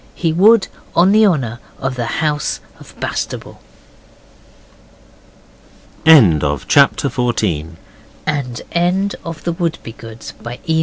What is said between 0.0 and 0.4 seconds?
He